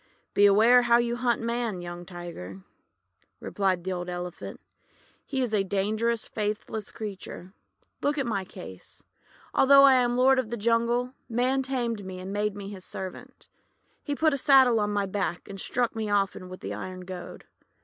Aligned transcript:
"Beware 0.33 0.81
how 0.81 0.97
you 0.97 1.15
hunt 1.15 1.41
Man, 1.43 1.79
young 1.79 2.07
Tiger," 2.07 2.61
replied 3.39 3.83
the 3.83 3.91
old 3.93 4.09
Elephant. 4.09 4.59
;<He 5.27 5.43
is 5.43 5.53
a 5.53 5.63
dangerous, 5.63 6.27
faithless 6.27 6.91
creature. 6.91 7.53
Look 8.01 8.17
at 8.17 8.25
my 8.25 8.43
case. 8.43 9.03
Although 9.53 9.83
I 9.83 9.93
am 9.93 10.17
lord 10.17 10.39
of 10.39 10.49
the 10.49 10.57
jungle, 10.57 11.13
Man 11.29 11.61
tamed 11.61 12.03
me, 12.03 12.17
and 12.17 12.33
made 12.33 12.55
me 12.55 12.67
his 12.69 12.83
servant. 12.83 13.47
He 14.03 14.15
put 14.15 14.33
a 14.33 14.37
saddle 14.37 14.79
on 14.79 14.89
my 14.89 15.05
back, 15.05 15.47
and 15.47 15.61
struck 15.61 15.95
me 15.95 16.09
often 16.09 16.49
with 16.49 16.63
an 16.63 16.73
iron 16.73 17.01
goad. 17.01 17.45